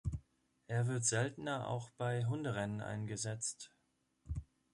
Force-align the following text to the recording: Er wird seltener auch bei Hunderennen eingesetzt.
Er 0.65 0.87
wird 0.87 1.05
seltener 1.05 1.67
auch 1.67 1.91
bei 1.91 2.25
Hunderennen 2.25 2.81
eingesetzt. 2.81 3.71